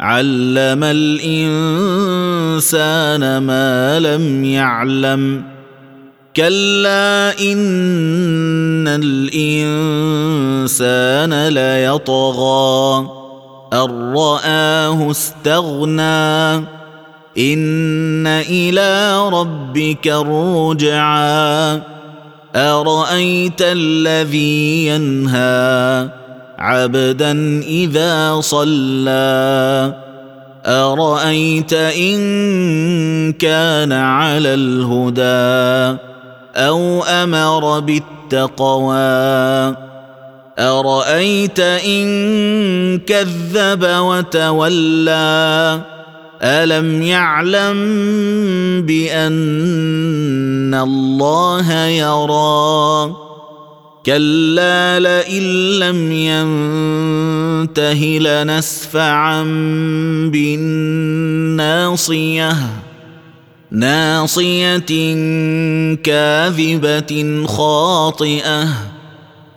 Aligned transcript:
علم 0.00 0.84
الإنسان 0.84 1.38
ما 3.38 4.00
لم 4.00 4.44
يعلم. 4.44 5.44
كلا 6.36 7.40
إن 7.40 8.88
الإنسان 8.88 11.48
ليطغى. 11.48 13.08
أن 13.72 14.14
رآه 14.16 15.10
استغنى. 15.10 16.56
إن 17.38 18.26
إلى 18.26 19.28
ربك 19.28 20.06
الرجعى. 20.06 21.80
أرأيت 22.56 23.60
الذي 23.60 24.86
ينهى؟ 24.86 26.23
عبدا 26.58 27.60
إذا 27.62 28.40
صلى. 28.40 29.94
أرأيت 30.66 31.72
إن 31.72 33.32
كان 33.32 33.92
على 33.92 34.54
الهدى 34.54 35.98
أو 36.56 37.02
أمر 37.02 37.80
بالتقوى. 37.80 39.74
أرأيت 40.58 41.60
إن 41.60 42.98
كذب 42.98 43.84
وتولى. 43.84 45.80
ألم 46.42 47.02
يعلم 47.02 47.76
بأن 48.86 50.74
الله 50.74 51.72
يرى. 51.72 53.23
كلا 54.06 55.00
لئن 55.00 55.42
لم 55.78 56.12
ينته 56.12 58.18
لنسفعا 58.20 59.42
بالناصية. 60.32 62.56
ناصية 63.70 64.86
كاذبة 65.94 67.46
خاطئة. 67.46 68.68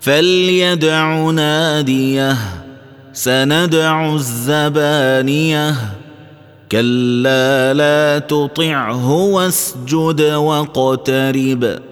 فليدع 0.00 1.30
ناديه. 1.30 2.36
سندع 3.12 4.14
الزبانية. 4.14 5.74
كلا 6.72 7.74
لا 7.74 8.18
تطعه 8.18 9.12
واسجد 9.12 10.20
واقترب. 10.20 11.91